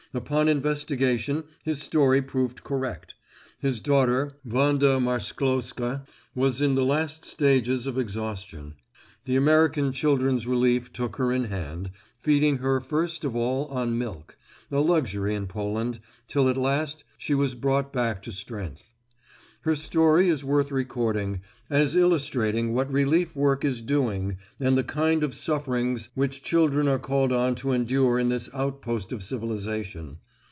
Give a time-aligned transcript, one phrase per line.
[0.13, 3.15] Upon investigation his story proved correct.
[3.61, 8.73] His daughter, Wanda Marchzcloska, was in the last stages of exhaustion.
[9.23, 14.35] The American Children's Relief took her in hand, feeding her first of all on milk,
[14.69, 18.89] a luxury in Poland, till at last she was brought back to strength.
[19.63, 25.23] Her story is worth recording, as illustrating what relief work is doing and the kind
[25.23, 30.17] of sufferings which children are called on to endure in this outpost of civilization.